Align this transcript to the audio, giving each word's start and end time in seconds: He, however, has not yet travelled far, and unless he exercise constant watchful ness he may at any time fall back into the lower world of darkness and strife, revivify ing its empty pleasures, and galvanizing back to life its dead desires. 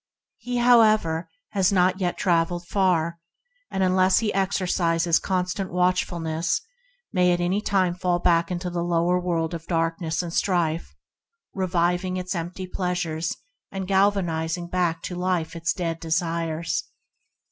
He, 0.39 0.57
however, 0.57 1.29
has 1.51 1.71
not 1.71 1.99
yet 2.01 2.17
travelled 2.17 2.65
far, 2.65 3.19
and 3.69 3.83
unless 3.83 4.17
he 4.17 4.33
exercise 4.33 5.19
constant 5.19 5.71
watchful 5.71 6.19
ness 6.19 6.57
he 6.57 6.67
may 7.15 7.31
at 7.31 7.39
any 7.39 7.61
time 7.61 7.93
fall 7.93 8.17
back 8.17 8.49
into 8.49 8.71
the 8.71 8.83
lower 8.83 9.19
world 9.19 9.53
of 9.53 9.67
darkness 9.67 10.23
and 10.23 10.33
strife, 10.33 10.95
revivify 11.53 12.07
ing 12.07 12.17
its 12.17 12.33
empty 12.33 12.65
pleasures, 12.65 13.35
and 13.71 13.87
galvanizing 13.87 14.67
back 14.69 15.03
to 15.03 15.13
life 15.13 15.55
its 15.55 15.71
dead 15.71 15.99
desires. 15.99 16.85